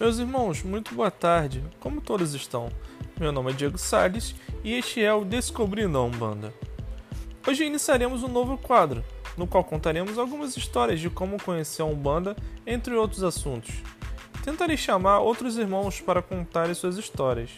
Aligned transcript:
Meus 0.00 0.20
irmãos, 0.20 0.62
muito 0.62 0.94
boa 0.94 1.10
tarde. 1.10 1.60
Como 1.80 2.00
todos 2.00 2.32
estão? 2.32 2.68
Meu 3.18 3.32
nome 3.32 3.50
é 3.50 3.54
Diego 3.54 3.76
Salles 3.76 4.32
e 4.62 4.74
este 4.74 5.02
é 5.02 5.12
o 5.12 5.24
Descobrindo 5.24 5.98
a 5.98 6.04
Umbanda. 6.04 6.54
Hoje 7.44 7.64
iniciaremos 7.64 8.22
um 8.22 8.28
novo 8.28 8.56
quadro, 8.56 9.04
no 9.36 9.44
qual 9.44 9.64
contaremos 9.64 10.16
algumas 10.16 10.56
histórias 10.56 11.00
de 11.00 11.10
como 11.10 11.42
conhecer 11.42 11.82
a 11.82 11.84
Umbanda, 11.84 12.36
entre 12.64 12.94
outros 12.94 13.24
assuntos. 13.24 13.74
Tentarei 14.44 14.76
chamar 14.76 15.18
outros 15.18 15.58
irmãos 15.58 16.00
para 16.00 16.22
contarem 16.22 16.74
suas 16.74 16.96
histórias. 16.96 17.50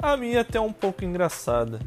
A 0.00 0.16
minha 0.16 0.38
é 0.38 0.40
até 0.40 0.58
um 0.58 0.72
pouco 0.72 1.04
engraçada. 1.04 1.80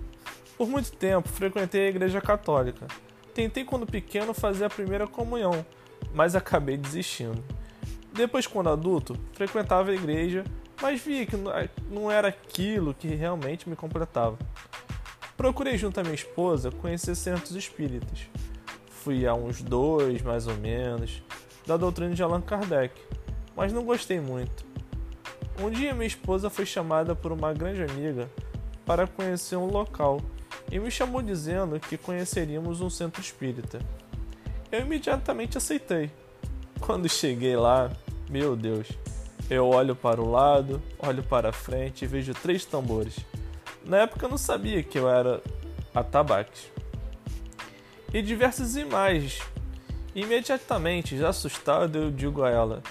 Por 0.60 0.68
muito 0.68 0.92
tempo 0.92 1.28
frequentei 1.28 1.88
a 1.88 1.90
igreja 1.90 2.22
católica. 2.22 2.86
Tentei 3.34 3.66
quando 3.66 3.88
pequeno 3.88 4.32
fazer 4.32 4.66
a 4.66 4.70
primeira 4.70 5.08
comunhão, 5.08 5.66
mas 6.14 6.36
acabei 6.36 6.78
desistindo. 6.78 7.44
Depois, 8.16 8.48
quando 8.48 8.70
adulto, 8.70 9.14
frequentava 9.34 9.92
a 9.92 9.94
igreja, 9.94 10.46
mas 10.82 11.02
via 11.02 11.26
que 11.26 11.36
não 11.92 12.10
era 12.10 12.30
aquilo 12.30 12.94
que 12.94 13.10
realmente 13.10 13.68
me 13.68 13.76
completava. 13.76 14.38
Procurei 15.36 15.78
junto 15.78 16.00
à 16.00 16.04
minha 16.04 16.16
esposa 16.16 16.72
conhecer 16.72 17.14
centros 17.14 17.52
espíritas. 17.52 18.22
Fui 18.90 19.28
a 19.28 19.34
uns 19.34 19.62
dois, 19.62 20.22
mais 20.22 20.48
ou 20.48 20.56
menos, 20.56 21.22
da 21.68 21.76
doutrina 21.76 22.16
de 22.16 22.24
Allan 22.24 22.40
Kardec, 22.40 22.96
mas 23.54 23.74
não 23.74 23.84
gostei 23.84 24.22
muito. 24.22 24.66
Um 25.60 25.70
dia 25.70 25.94
minha 25.94 26.08
esposa 26.08 26.50
foi 26.50 26.66
chamada 26.66 27.14
por 27.14 27.34
uma 27.34 27.54
grande 27.54 27.84
amiga 27.84 28.30
para 28.86 29.06
conhecer 29.06 29.58
um 29.58 29.68
local 29.68 30.22
e 30.72 30.80
me 30.80 30.90
chamou 30.90 31.22
dizendo 31.22 31.78
que 31.82 31.98
conheceríamos 31.98 32.80
um 32.80 32.90
centro 32.90 33.22
espírita. 33.22 33.80
Eu 34.72 34.82
imediatamente 34.82 35.58
aceitei. 35.58 36.10
Quando 36.80 37.10
cheguei 37.10 37.56
lá, 37.56 37.92
meu 38.30 38.56
Deus. 38.56 38.88
Eu 39.50 39.68
olho 39.68 39.96
para 39.96 40.20
o 40.20 40.30
lado, 40.30 40.82
olho 40.98 41.22
para 41.22 41.50
a 41.50 41.54
frente 41.54 42.04
e 42.04 42.08
vejo 42.08 42.34
três 42.34 42.66
tambores. 42.66 43.16
Na 43.86 43.98
época 43.98 44.26
eu 44.26 44.30
não 44.30 44.38
sabia 44.38 44.82
que 44.82 44.98
eu 44.98 45.08
era 45.08 45.42
atabaques. 45.94 46.72
E 48.12 48.22
diversas 48.22 48.76
imagens. 48.76 49.40
Imediatamente, 50.16 51.18
já 51.18 51.30
assustado, 51.30 51.98
eu 51.98 52.12
digo 52.12 52.44
a 52.44 52.50
ela: 52.50 52.82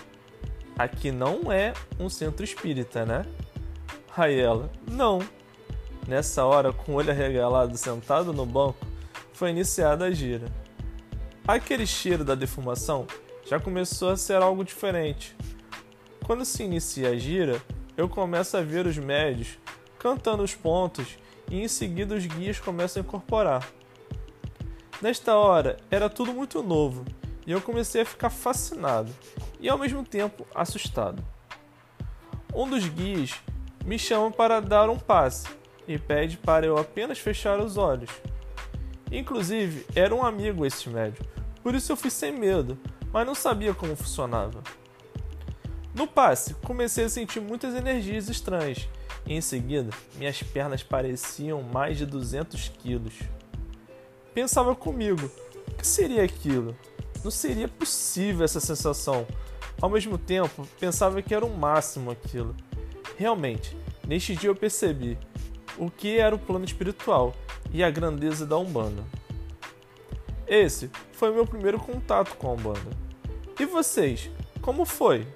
Aqui 0.79 1.11
não 1.11 1.51
é 1.51 1.73
um 1.99 2.09
centro 2.09 2.45
espírita, 2.45 3.05
né? 3.05 3.25
Aí 4.17 4.39
ela: 4.39 4.71
Não. 4.89 5.21
Nessa 6.07 6.45
hora, 6.45 6.73
com 6.73 6.93
o 6.93 6.95
olho 6.97 7.11
arregalado 7.11 7.77
sentado 7.79 8.33
no 8.33 8.45
banco, 8.45 8.87
foi 9.33 9.51
iniciada 9.51 10.05
a 10.05 10.11
gira. 10.11 10.47
Aquele 11.49 11.87
cheiro 11.87 12.25
da 12.25 12.35
defumação 12.35 13.07
já 13.47 13.61
começou 13.61 14.11
a 14.11 14.17
ser 14.17 14.43
algo 14.43 14.65
diferente. 14.65 15.37
Quando 16.25 16.45
se 16.45 16.63
inicia 16.63 17.11
a 17.11 17.17
gira, 17.17 17.61
eu 17.97 18.09
começo 18.09 18.57
a 18.57 18.63
ver 18.63 18.87
os 18.87 18.97
médios 18.97 19.59
cantando 19.99 20.43
os 20.43 20.55
pontos 20.55 21.19
e 21.51 21.63
em 21.63 21.69
seguida 21.69 22.15
os 22.15 22.27
guias 22.27 22.59
começam 22.59 23.03
a 23.03 23.05
incorporar. 23.05 23.69
Nesta 25.01 25.37
hora 25.37 25.77
era 25.91 26.09
tudo 26.09 26.33
muito 26.33 26.63
novo 26.63 27.05
e 27.47 27.53
eu 27.53 27.61
comecei 27.61 28.03
a 28.03 28.07
ficar 28.07 28.31
fascinado 28.31 29.13
e 29.61 29.69
ao 29.69 29.79
mesmo 29.79 30.05
tempo 30.05 30.47
assustado. 30.55 31.23
Um 32.55 32.69
dos 32.69 32.87
guias 32.87 33.35
me 33.85 33.99
chama 33.99 34.31
para 34.31 34.61
dar 34.61 34.89
um 34.89 34.99
passe 34.99 35.47
e 35.87 35.99
pede 35.99 36.37
para 36.37 36.65
eu 36.65 36.79
apenas 36.79 37.19
fechar 37.19 37.61
os 37.61 37.77
olhos. 37.77 38.11
Inclusive, 39.13 39.87
era 39.95 40.15
um 40.15 40.25
amigo 40.25 40.65
esse 40.65 40.89
médio, 40.89 41.25
por 41.65 41.75
isso 41.75 41.91
eu 41.91 41.97
fui 41.97 42.11
sem 42.11 42.31
medo, 42.31 42.79
mas 43.11 43.27
não 43.27 43.35
sabia 43.35 43.73
como 43.73 43.97
funcionava. 43.97 44.63
No 45.95 46.07
passe, 46.07 46.53
comecei 46.57 47.05
a 47.05 47.09
sentir 47.09 47.41
muitas 47.41 47.75
energias 47.75 48.29
estranhas 48.29 48.87
e 49.25 49.33
em 49.33 49.41
seguida 49.41 49.91
minhas 50.17 50.43
pernas 50.43 50.83
pareciam 50.83 51.63
mais 51.63 51.97
de 51.97 52.05
200 52.05 52.69
quilos. 52.69 53.15
Pensava 54.35 54.75
comigo, 54.77 55.31
o 55.69 55.75
que 55.77 55.87
seria 55.87 56.23
aquilo? 56.23 56.77
Não 57.25 57.31
seria 57.31 57.67
possível 57.67 58.45
essa 58.45 58.61
sensação. 58.61 59.27
Ao 59.81 59.89
mesmo 59.89 60.19
tempo, 60.19 60.69
pensava 60.79 61.23
que 61.23 61.35
era 61.35 61.47
o 61.47 61.57
máximo 61.57 62.11
aquilo. 62.11 62.55
Realmente, 63.17 63.75
neste 64.07 64.37
dia 64.37 64.51
eu 64.51 64.55
percebi 64.55 65.17
o 65.79 65.91
que 65.91 66.19
era 66.19 66.35
o 66.35 66.39
plano 66.39 66.67
espiritual 66.67 67.35
e 67.73 67.83
a 67.83 67.91
grandeza 67.91 68.45
da 68.45 68.59
Umbanda. 68.59 69.03
Esse 70.47 70.91
foi 71.13 71.33
meu 71.33 71.47
primeiro 71.47 71.79
contato 71.79 72.37
com 72.37 72.49
a 72.49 72.53
Umbanda. 72.53 72.91
E 73.59 73.65
vocês, 73.65 74.31
como 74.61 74.85
foi? 74.85 75.27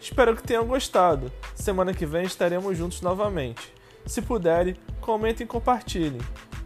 Espero 0.00 0.36
que 0.36 0.42
tenham 0.42 0.66
gostado. 0.66 1.32
Semana 1.54 1.92
que 1.92 2.06
vem 2.06 2.24
estaremos 2.24 2.76
juntos 2.76 3.00
novamente. 3.00 3.72
Se 4.06 4.22
puderem, 4.22 4.76
comentem 5.00 5.44
e 5.44 5.48
compartilhem. 5.48 6.20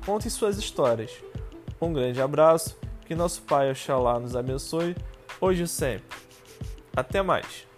Contem 0.05 0.31
suas 0.31 0.59
histórias. 0.59 1.13
Um 1.81 1.93
grande 1.93 2.21
abraço, 2.21 2.79
que 3.07 3.15
nosso 3.15 3.43
Pai 3.43 3.71
Oxalá 3.71 4.21
nos 4.21 4.37
abençoe, 4.37 4.95
hoje 5.41 5.63
e 5.63 5.69
sempre. 5.69 6.19
Até 6.95 7.23
mais! 7.23 7.70